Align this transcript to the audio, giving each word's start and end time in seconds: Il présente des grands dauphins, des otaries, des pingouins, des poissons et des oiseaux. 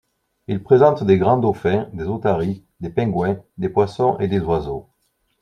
Il 0.47 0.63
présente 0.63 1.03
des 1.03 1.19
grands 1.19 1.37
dauphins, 1.37 1.87
des 1.93 2.05
otaries, 2.05 2.63
des 2.79 2.89
pingouins, 2.89 3.37
des 3.59 3.69
poissons 3.69 4.17
et 4.17 4.27
des 4.27 4.39
oiseaux. 4.39 4.87